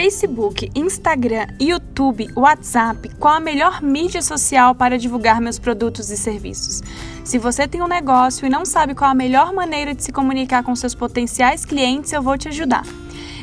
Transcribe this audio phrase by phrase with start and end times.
[0.00, 6.84] Facebook, Instagram, YouTube, WhatsApp, qual a melhor mídia social para divulgar meus produtos e serviços?
[7.24, 10.62] Se você tem um negócio e não sabe qual a melhor maneira de se comunicar
[10.62, 12.84] com seus potenciais clientes, eu vou te ajudar.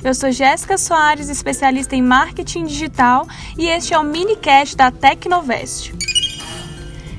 [0.02, 3.28] Eu sou Jéssica Soares, especialista em marketing digital,
[3.58, 5.94] e este é o minicast da Tecnovest.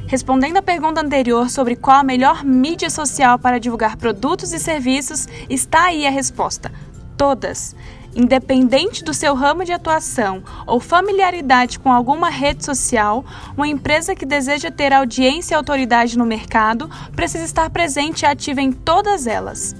[0.06, 5.28] Respondendo à pergunta anterior sobre qual a melhor mídia social para divulgar produtos e serviços,
[5.50, 6.72] está aí a resposta:
[7.18, 7.76] todas.
[8.16, 13.22] Independente do seu ramo de atuação ou familiaridade com alguma rede social,
[13.54, 18.62] uma empresa que deseja ter audiência e autoridade no mercado precisa estar presente e ativa
[18.62, 19.76] em todas elas.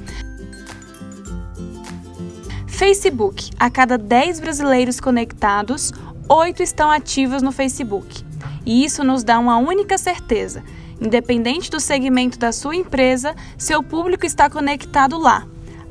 [2.66, 5.94] Facebook: a cada 10 brasileiros conectados,
[6.28, 8.22] 8 estão ativos no Facebook.
[8.66, 10.62] E isso nos dá uma única certeza:
[11.00, 15.46] independente do segmento da sua empresa, seu público está conectado lá.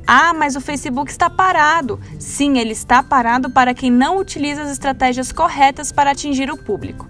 [0.07, 1.99] Ah, mas o Facebook está parado.
[2.19, 7.07] Sim, ele está parado para quem não utiliza as estratégias corretas para atingir o público.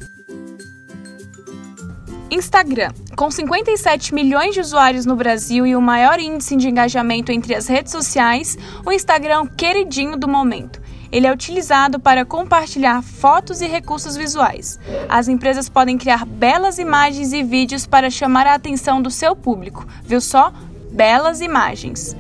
[2.32, 2.92] Instagram.
[3.16, 7.68] Com 57 milhões de usuários no Brasil e o maior índice de engajamento entre as
[7.68, 10.82] redes sociais, o Instagram é o queridinho do momento.
[11.12, 14.80] Ele é utilizado para compartilhar fotos e recursos visuais.
[15.08, 19.88] As empresas podem criar belas imagens e vídeos para chamar a atenção do seu público.
[20.04, 20.52] Viu só?
[20.92, 22.16] Belas imagens.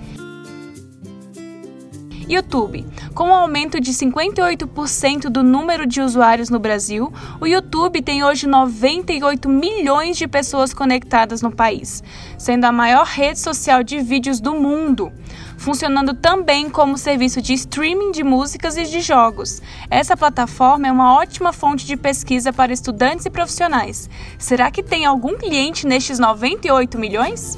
[2.27, 2.85] YouTube.
[3.13, 8.23] Com o um aumento de 58% do número de usuários no Brasil, o YouTube tem
[8.23, 12.03] hoje 98 milhões de pessoas conectadas no país,
[12.37, 15.11] sendo a maior rede social de vídeos do mundo
[15.57, 19.61] funcionando também como serviço de streaming de músicas e de jogos.
[19.89, 24.09] Essa plataforma é uma ótima fonte de pesquisa para estudantes e profissionais.
[24.37, 27.57] Será que tem algum cliente nestes 98 milhões?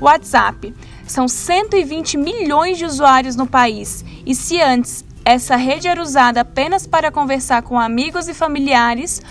[0.00, 0.74] WhatsApp.
[1.06, 6.86] São 120 milhões de usuários no país, e se antes essa rede era usada apenas
[6.86, 9.22] para conversar com amigos e familiares,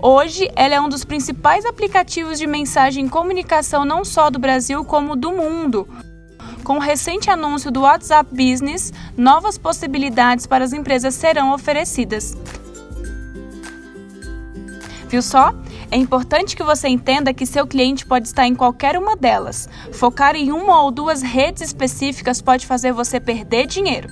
[0.00, 4.84] Hoje, ela é um dos principais aplicativos de mensagem e comunicação não só do Brasil,
[4.84, 5.88] como do mundo.
[6.62, 12.36] Com o recente anúncio do WhatsApp Business, novas possibilidades para as empresas serão oferecidas.
[15.08, 15.54] Viu só?
[15.90, 19.68] É importante que você entenda que seu cliente pode estar em qualquer uma delas.
[19.92, 24.08] Focar em uma ou duas redes específicas pode fazer você perder dinheiro.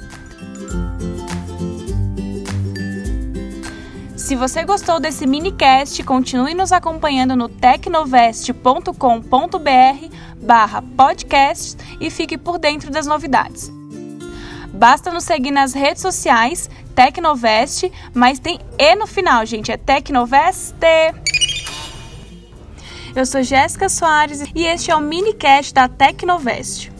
[4.17, 12.59] Se você gostou desse minicast, continue nos acompanhando no tecnovest.com.br barra podcast e fique por
[12.59, 13.71] dentro das novidades.
[14.77, 20.75] Basta nos seguir nas redes sociais, Tecnovest, mas tem E no final, gente, é Tecnovest.
[23.15, 26.93] Eu sou Jéssica Soares e este é o minicast da Tecnovest.